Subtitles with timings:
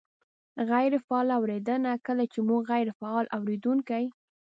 [0.03, 4.05] -غیرې فعاله اورېدنه: کله چې مونږ غیرې فعال اورېدونکي